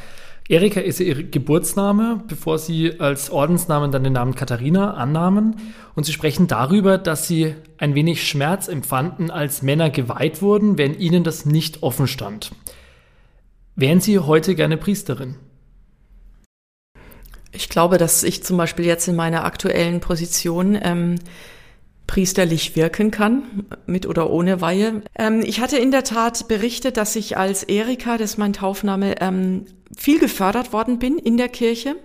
[0.51, 5.55] Erika ist ihr Geburtsname, bevor sie als Ordensnamen dann den Namen Katharina annahmen.
[5.95, 10.93] Und sie sprechen darüber, dass sie ein wenig Schmerz empfanden, als Männer geweiht wurden, wenn
[10.93, 12.51] ihnen das nicht offen stand.
[13.77, 15.35] Wären Sie heute gerne Priesterin?
[17.53, 21.15] Ich glaube, dass ich zum Beispiel jetzt in meiner aktuellen Position ähm,
[22.07, 25.01] priesterlich wirken kann, mit oder ohne Weihe.
[25.17, 29.21] Ähm, ich hatte in der Tat berichtet, dass ich als Erika, das ist mein Taufname,
[29.21, 29.65] ähm,
[29.97, 31.95] viel gefördert worden bin in der Kirche,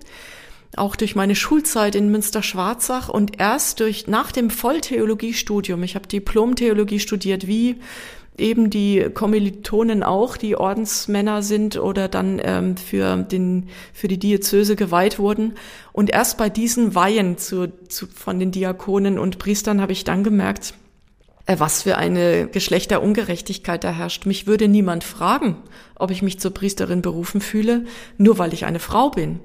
[0.77, 7.01] auch durch meine Schulzeit in Münster-Schwarzach und erst durch nach dem Volltheologiestudium, ich habe Diplom-Theologie
[7.01, 7.77] studiert, wie
[8.39, 14.77] eben die Kommilitonen auch, die Ordensmänner sind oder dann ähm, für, den, für die Diözese
[14.77, 15.55] geweiht wurden.
[15.93, 20.25] Und erst bei diesen Weihen zu, zu, von den Diakonen und Priestern habe ich dann
[20.25, 20.75] gemerkt,
[21.47, 24.27] was für eine Geschlechterungerechtigkeit da herrscht.
[24.27, 25.57] Mich würde niemand fragen,
[25.95, 27.85] ob ich mich zur Priesterin berufen fühle,
[28.19, 29.41] nur weil ich eine Frau bin.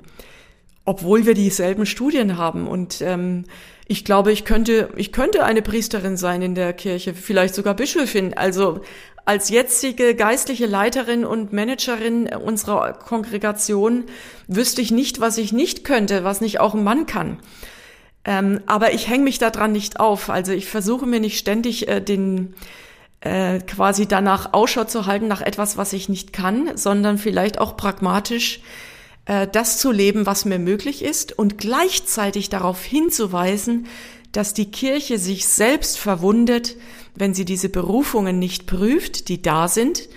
[0.83, 3.45] Obwohl wir dieselben Studien haben und ähm,
[3.87, 8.33] ich glaube, ich könnte, ich könnte eine Priesterin sein in der Kirche, vielleicht sogar Bischöfin.
[8.33, 8.81] Also
[9.25, 14.05] als jetzige geistliche Leiterin und Managerin unserer Kongregation
[14.47, 17.37] wüsste ich nicht, was ich nicht könnte, was nicht auch ein Mann kann.
[18.23, 20.29] Ähm, aber ich hänge mich daran nicht auf.
[20.29, 22.53] Also ich versuche mir nicht ständig äh, den
[23.21, 27.77] äh, quasi danach Ausschau zu halten nach etwas, was ich nicht kann, sondern vielleicht auch
[27.77, 28.61] pragmatisch
[29.25, 33.87] äh, das zu leben, was mir möglich ist und gleichzeitig darauf hinzuweisen,
[34.31, 36.77] dass die Kirche sich selbst verwundet,
[37.15, 40.09] wenn sie diese Berufungen nicht prüft, die da sind,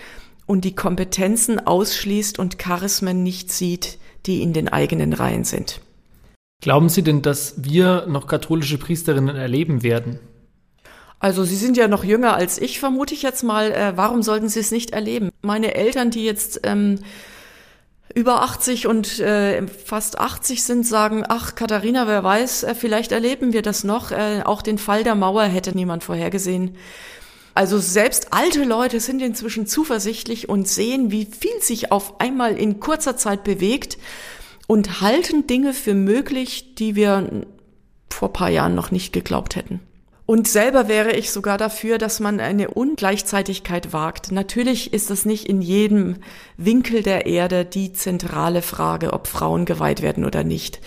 [0.47, 5.81] und die Kompetenzen ausschließt und Charismen nicht sieht, die in den eigenen Reihen sind.
[6.65, 10.19] Glauben Sie denn, dass wir noch katholische Priesterinnen erleben werden?
[11.19, 13.71] Also Sie sind ja noch jünger als ich, vermute ich jetzt mal.
[13.71, 15.29] Äh, warum sollten Sie es nicht erleben?
[15.43, 17.01] Meine Eltern, die jetzt ähm,
[18.15, 23.53] über 80 und äh, fast 80 sind, sagen, ach Katharina, wer weiß, äh, vielleicht erleben
[23.53, 24.11] wir das noch.
[24.11, 26.79] Äh, auch den Fall der Mauer hätte niemand vorhergesehen.
[27.53, 32.81] Also selbst alte Leute sind inzwischen zuversichtlich und sehen, wie viel sich auf einmal in
[32.81, 33.99] kurzer Zeit bewegt
[34.67, 37.45] und halten Dinge für möglich, die wir
[38.11, 39.81] vor paar Jahren noch nicht geglaubt hätten.
[40.27, 44.33] Und selber wäre ich sogar dafür, dass man eine Ungleichzeitigkeit wagt.
[44.33, 46.17] Natürlich ist das nicht in jedem
[46.57, 50.81] Winkel der Erde die zentrale Frage, ob Frauen geweiht werden oder nicht.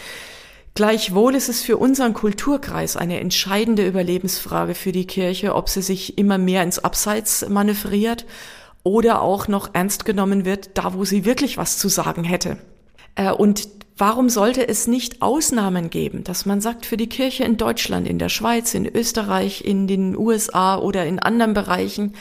[0.73, 6.17] Gleichwohl ist es für unseren Kulturkreis eine entscheidende Überlebensfrage für die Kirche, ob sie sich
[6.17, 8.25] immer mehr ins Abseits manövriert
[8.83, 12.57] oder auch noch ernst genommen wird, da wo sie wirklich was zu sagen hätte.
[13.17, 13.67] Äh, und
[13.99, 18.19] Warum sollte es nicht Ausnahmen geben, dass man sagt, für die Kirche in Deutschland, in
[18.19, 22.13] der Schweiz, in Österreich, in den USA oder in anderen Bereichen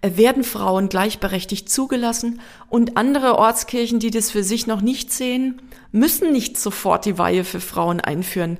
[0.00, 5.62] äh, werden Frauen gleichberechtigt zugelassen und andere Ortskirchen, die das für sich noch nicht sehen,
[5.92, 8.58] müssen nicht sofort die Weihe für Frauen einführen.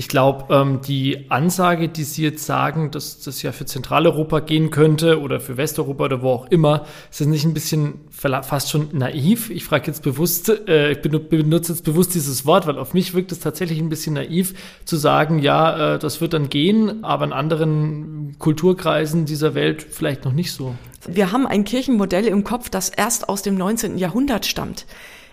[0.00, 4.70] Ich glaube, ähm, die Ansage, die Sie jetzt sagen, dass das ja für Zentraleuropa gehen
[4.70, 8.88] könnte oder für Westeuropa oder wo auch immer, ist das nicht ein bisschen fast schon
[8.92, 9.50] naiv?
[9.50, 13.30] Ich frage jetzt bewusst, äh, ich benutze jetzt bewusst dieses Wort, weil auf mich wirkt
[13.30, 14.54] es tatsächlich ein bisschen naiv
[14.86, 20.24] zu sagen, ja, äh, das wird dann gehen, aber in anderen Kulturkreisen dieser Welt vielleicht
[20.24, 20.74] noch nicht so.
[21.06, 23.98] Wir haben ein Kirchenmodell im Kopf, das erst aus dem 19.
[23.98, 24.86] Jahrhundert stammt.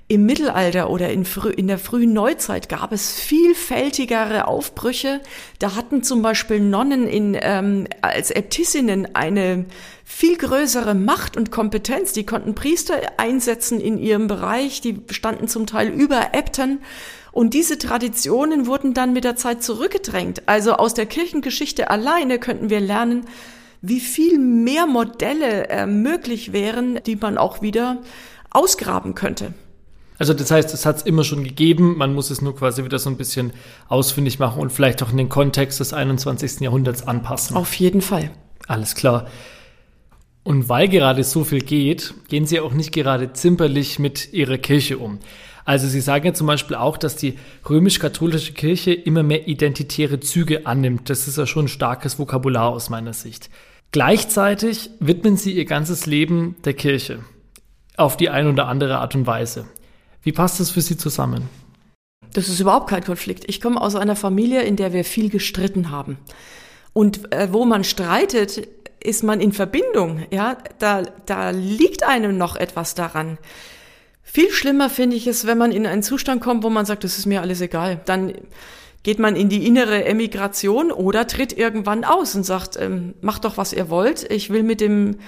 [0.09, 1.25] Im Mittelalter oder in,
[1.57, 5.19] in, der frühen Neuzeit gab es vielfältigere Aufbrüche.
[5.59, 9.65] Da hatten zum Beispiel Nonnen in, ähm, als Äbtissinnen eine
[10.05, 12.13] viel größere Macht und Kompetenz.
[12.13, 14.79] Die konnten Priester einsetzen in ihrem Bereich.
[14.79, 16.79] Die standen zum Teil über Äbten.
[17.33, 20.43] Und diese Traditionen wurden dann mit der Zeit zurückgedrängt.
[20.45, 23.25] Also aus der Kirchengeschichte alleine könnten wir lernen,
[23.81, 28.01] wie viel mehr Modelle äh, möglich wären, die man auch wieder
[28.51, 29.53] ausgraben könnte.
[30.17, 32.99] Also das heißt, es hat es immer schon gegeben, man muss es nur quasi wieder
[32.99, 33.53] so ein bisschen
[33.87, 36.61] ausfindig machen und vielleicht auch in den Kontext des 21.
[36.61, 37.55] Jahrhunderts anpassen.
[37.55, 38.31] Auf jeden Fall.
[38.67, 39.27] Alles klar.
[40.43, 44.97] Und weil gerade so viel geht, gehen Sie auch nicht gerade zimperlich mit Ihrer Kirche
[44.97, 45.19] um.
[45.65, 47.37] Also Sie sagen ja zum Beispiel auch, dass die
[47.69, 51.09] römisch-katholische Kirche immer mehr identitäre Züge annimmt.
[51.09, 53.49] Das ist ja schon ein starkes Vokabular aus meiner Sicht.
[53.91, 57.19] Gleichzeitig widmen Sie Ihr ganzes Leben der Kirche
[57.97, 59.65] auf die eine oder andere Art und Weise.
[60.27, 61.47] Wie passt das für Sie zusammen?
[62.33, 63.45] Das ist überhaupt kein Konflikt.
[63.47, 66.17] Ich komme aus einer Familie, in der wir viel gestritten haben.
[66.91, 68.67] Und äh, wo man streitet,
[69.01, 70.25] ist man in Verbindung.
[70.29, 73.37] Ja, da, da liegt einem noch etwas daran.
[74.21, 77.17] Viel schlimmer finde ich es, wenn man in einen Zustand kommt, wo man sagt, das
[77.17, 78.01] ist mir alles egal.
[78.03, 78.33] Dann
[79.03, 83.55] geht man in die innere Emigration oder tritt irgendwann aus und sagt, ähm, macht doch,
[83.55, 84.29] was ihr wollt.
[84.29, 85.19] Ich will mit dem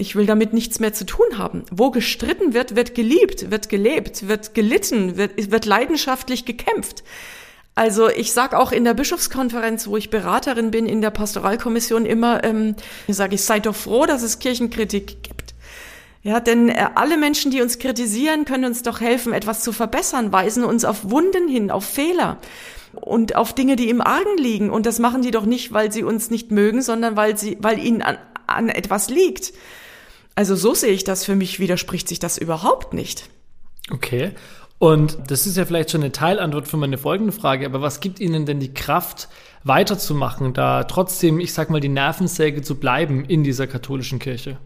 [0.00, 1.64] ich will damit nichts mehr zu tun haben.
[1.70, 7.04] Wo gestritten wird, wird geliebt, wird gelebt, wird gelitten, wird, wird leidenschaftlich gekämpft.
[7.74, 12.42] Also ich sage auch in der Bischofskonferenz, wo ich Beraterin bin in der Pastoralkommission immer,
[12.44, 12.74] ähm,
[13.08, 15.54] sage ich, seid doch froh, dass es Kirchenkritik gibt.
[16.22, 20.32] Ja, denn äh, alle Menschen, die uns kritisieren, können uns doch helfen, etwas zu verbessern,
[20.32, 22.38] weisen uns auf Wunden hin, auf Fehler
[22.92, 24.68] und auf Dinge, die im Argen liegen.
[24.68, 27.78] Und das machen die doch nicht, weil sie uns nicht mögen, sondern weil sie, weil
[27.78, 29.54] ihnen an, an etwas liegt.
[30.40, 31.26] Also so sehe ich das.
[31.26, 33.28] Für mich widerspricht sich das überhaupt nicht.
[33.90, 34.30] Okay.
[34.78, 38.20] Und das ist ja vielleicht schon eine Teilantwort für meine folgende Frage, aber was gibt
[38.20, 39.28] Ihnen denn die Kraft,
[39.64, 44.56] weiterzumachen, da trotzdem, ich sag mal, die Nervensäge zu bleiben in dieser katholischen Kirche?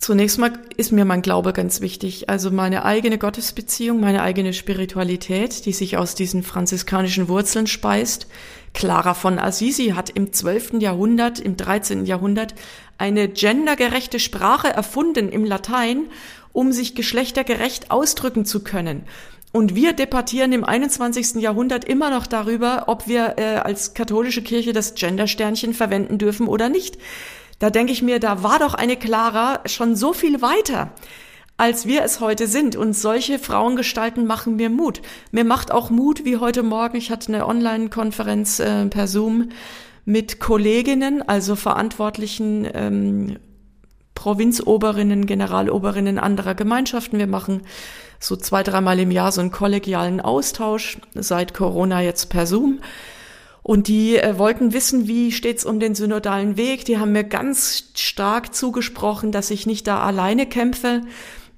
[0.00, 2.28] Zunächst mal ist mir mein Glaube ganz wichtig.
[2.28, 8.26] Also meine eigene Gottesbeziehung, meine eigene Spiritualität, die sich aus diesen franziskanischen Wurzeln speist.
[8.72, 10.80] Clara von Assisi hat im 12.
[10.80, 12.06] Jahrhundert, im 13.
[12.06, 12.54] Jahrhundert
[13.00, 16.10] eine gendergerechte Sprache erfunden im Latein,
[16.52, 19.04] um sich geschlechtergerecht ausdrücken zu können.
[19.52, 21.36] Und wir debattieren im 21.
[21.36, 26.68] Jahrhundert immer noch darüber, ob wir äh, als katholische Kirche das Gendersternchen verwenden dürfen oder
[26.68, 26.98] nicht.
[27.58, 30.92] Da denke ich mir, da war doch eine Clara schon so viel weiter
[31.56, 32.74] als wir es heute sind.
[32.74, 35.02] Und solche Frauengestalten machen mir Mut.
[35.30, 39.50] Mir macht auch Mut, wie heute Morgen, ich hatte eine Online-Konferenz äh, per Zoom
[40.04, 43.36] mit Kolleginnen, also verantwortlichen ähm,
[44.14, 47.18] Provinzoberinnen, Generaloberinnen anderer Gemeinschaften.
[47.18, 47.62] Wir machen
[48.18, 52.80] so zwei, dreimal im Jahr so einen kollegialen Austausch, seit Corona jetzt per Zoom.
[53.62, 56.84] Und die äh, wollten wissen, wie steht's um den synodalen Weg.
[56.84, 61.02] Die haben mir ganz stark zugesprochen, dass ich nicht da alleine kämpfe,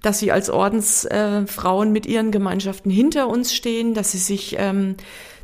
[0.03, 4.97] dass sie als Ordensfrauen äh, mit ihren Gemeinschaften hinter uns stehen, dass sie sich, ähm,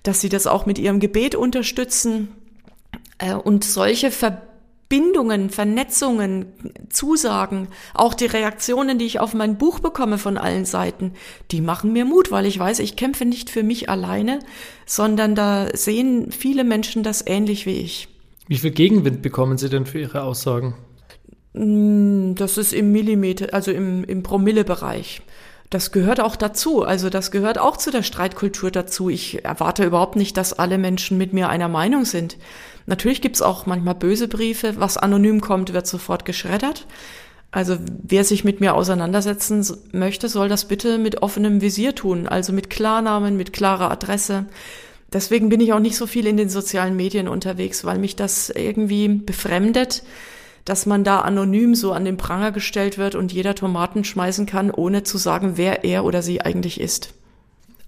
[0.03, 2.29] dass sie das auch mit ihrem Gebet unterstützen.
[3.19, 4.43] Äh, und solche Ver
[4.89, 6.47] Bindungen, Vernetzungen,
[6.89, 11.13] Zusagen, auch die Reaktionen, die ich auf mein Buch bekomme von allen Seiten,
[11.51, 14.39] die machen mir Mut, weil ich weiß, ich kämpfe nicht für mich alleine,
[14.87, 18.09] sondern da sehen viele Menschen das ähnlich wie ich.
[18.47, 20.75] Wie viel Gegenwind bekommen Sie denn für Ihre Aussagen?
[21.55, 25.21] Hm, das ist im Millimeter, also im, im Promillebereich.
[25.69, 26.83] Das gehört auch dazu.
[26.83, 29.11] Also das gehört auch zu der Streitkultur dazu.
[29.11, 32.39] Ich erwarte überhaupt nicht, dass alle Menschen mit mir einer Meinung sind.
[32.89, 34.77] Natürlich gibt's auch manchmal böse Briefe.
[34.79, 36.87] Was anonym kommt, wird sofort geschreddert.
[37.51, 42.55] Also wer sich mit mir auseinandersetzen möchte, soll das bitte mit offenem Visier tun, also
[42.55, 44.47] mit Klarnamen, mit klarer Adresse.
[45.13, 48.49] Deswegen bin ich auch nicht so viel in den sozialen Medien unterwegs, weil mich das
[48.49, 50.03] irgendwie befremdet,
[50.65, 54.71] dass man da anonym so an den Pranger gestellt wird und jeder Tomaten schmeißen kann,
[54.71, 57.13] ohne zu sagen, wer er oder sie eigentlich ist.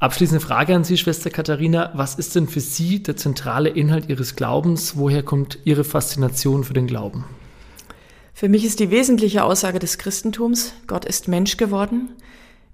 [0.00, 1.90] Abschließende Frage an Sie, Schwester Katharina.
[1.92, 4.96] Was ist denn für Sie der zentrale Inhalt Ihres Glaubens?
[4.96, 7.26] Woher kommt Ihre Faszination für den Glauben?
[8.32, 12.08] Für mich ist die wesentliche Aussage des Christentums, Gott ist Mensch geworden.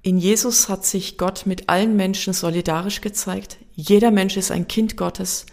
[0.03, 3.57] In Jesus hat sich Gott mit allen Menschen solidarisch gezeigt.
[3.75, 5.47] Jeder Mensch ist ein Kind Gottes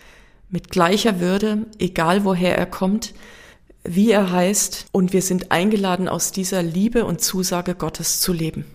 [0.51, 3.15] mit gleicher Würde, egal woher er kommt,
[3.83, 4.85] wie er heißt.
[4.91, 8.65] Und wir sind eingeladen, aus dieser Liebe und Zusage Gottes zu leben.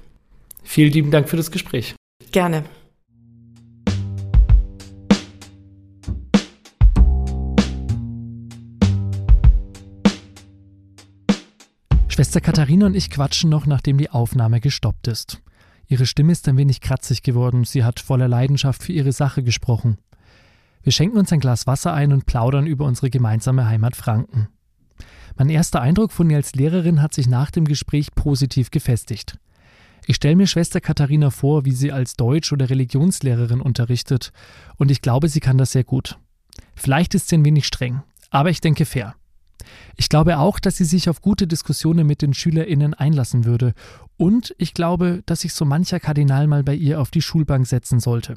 [0.65, 1.95] Vielen lieben Dank für das Gespräch.
[2.33, 2.65] Gerne.
[12.19, 15.41] Schwester Katharina und ich quatschen noch, nachdem die Aufnahme gestoppt ist.
[15.87, 19.99] Ihre Stimme ist ein wenig kratzig geworden, sie hat voller Leidenschaft für ihre Sache gesprochen.
[20.83, 24.49] Wir schenken uns ein Glas Wasser ein und plaudern über unsere gemeinsame Heimat Franken.
[25.37, 29.39] Mein erster Eindruck von ihr als Lehrerin hat sich nach dem Gespräch positiv gefestigt.
[30.05, 34.33] Ich stelle mir Schwester Katharina vor, wie sie als Deutsch- oder Religionslehrerin unterrichtet,
[34.77, 36.19] und ich glaube, sie kann das sehr gut.
[36.75, 39.15] Vielleicht ist sie ein wenig streng, aber ich denke fair.
[39.97, 43.75] Ich glaube auch, dass sie sich auf gute Diskussionen mit den SchülerInnen einlassen würde.
[44.17, 48.01] Und ich glaube, dass sich so mancher Kardinal mal bei ihr auf die Schulbank setzen
[48.01, 48.37] sollte.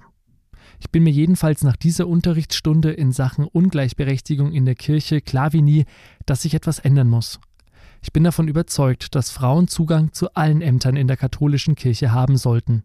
[0.80, 5.62] Ich bin mir jedenfalls nach dieser Unterrichtsstunde in Sachen Ungleichberechtigung in der Kirche klar wie
[5.62, 5.86] nie,
[6.26, 7.40] dass sich etwas ändern muss.
[8.02, 12.36] Ich bin davon überzeugt, dass Frauen Zugang zu allen Ämtern in der katholischen Kirche haben
[12.38, 12.84] sollten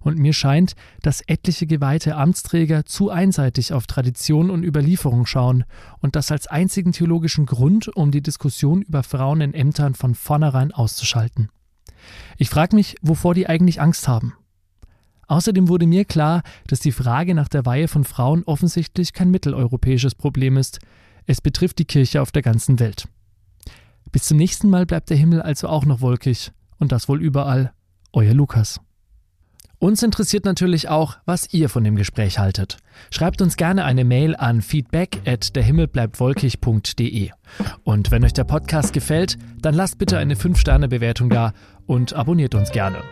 [0.00, 5.64] und mir scheint, dass etliche geweihte Amtsträger zu einseitig auf Tradition und Überlieferung schauen
[6.00, 10.72] und das als einzigen theologischen Grund, um die Diskussion über Frauen in Ämtern von vornherein
[10.72, 11.48] auszuschalten.
[12.36, 14.34] Ich frage mich, wovor die eigentlich Angst haben.
[15.28, 20.14] Außerdem wurde mir klar, dass die Frage nach der Weihe von Frauen offensichtlich kein mitteleuropäisches
[20.14, 20.80] Problem ist.
[21.26, 23.08] Es betrifft die Kirche auf der ganzen Welt.
[24.10, 26.52] Bis zum nächsten Mal bleibt der Himmel also auch noch wolkig.
[26.78, 27.72] Und das wohl überall.
[28.12, 28.80] Euer Lukas.
[29.82, 32.76] Uns interessiert natürlich auch, was ihr von dem Gespräch haltet.
[33.10, 37.30] Schreibt uns gerne eine Mail an feedback at derhimmelbleibtwolkig.de.
[37.82, 41.52] Und wenn euch der Podcast gefällt, dann lasst bitte eine 5-Sterne-Bewertung da
[41.84, 43.02] und abonniert uns gerne.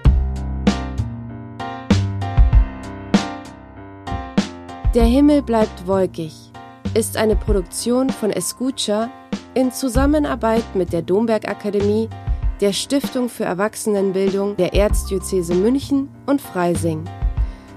[4.95, 6.33] Der Himmel bleibt wolkig
[6.95, 9.11] ist eine Produktion von Escucha
[9.55, 12.09] in Zusammenarbeit mit der Domberg Akademie
[12.61, 17.05] der Stiftung für Erwachsenenbildung der Erzdiözese München und Freising.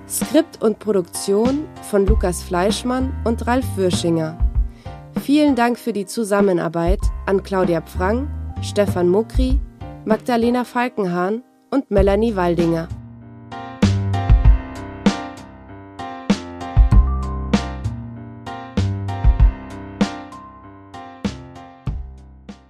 [0.09, 4.37] Skript und Produktion von Lukas Fleischmann und Ralf Würschinger.
[5.21, 8.27] Vielen Dank für die Zusammenarbeit an Claudia Pfrang,
[8.61, 9.59] Stefan Mukri,
[10.05, 12.89] Magdalena Falkenhahn und Melanie Waldinger.